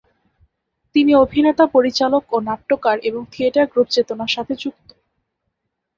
[0.95, 4.89] তিনি অভিনেতা-পরিচালক ও নাট্যকার এবং থিয়েটার গ্রুপ চেতনার সাথে যুক্ত।